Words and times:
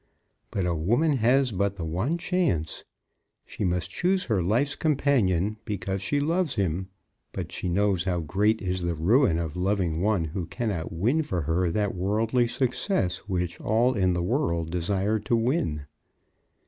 But 0.49 0.65
a 0.65 0.73
woman 0.73 1.17
has 1.17 1.51
but 1.51 1.75
the 1.75 1.85
one 1.85 2.17
chance. 2.17 2.83
She 3.45 3.63
must 3.63 3.91
choose 3.91 4.25
her 4.25 4.41
life's 4.41 4.75
companion 4.75 5.57
because 5.63 6.01
she 6.01 6.19
loves 6.19 6.55
him; 6.55 6.89
but 7.33 7.51
she 7.51 7.69
knows 7.69 8.05
how 8.05 8.21
great 8.21 8.63
is 8.63 8.81
the 8.81 8.95
ruin 8.95 9.37
of 9.37 9.55
loving 9.55 10.01
one 10.01 10.23
who 10.25 10.47
cannot 10.47 10.91
win 10.91 11.21
for 11.21 11.41
her 11.43 11.69
that 11.69 11.93
worldly 11.93 12.47
success 12.47 13.17
which 13.29 13.61
all 13.61 13.93
in 13.93 14.13
the 14.13 14.23
world 14.23 14.71
desire 14.71 15.19
to 15.19 15.35
win. 15.35 15.85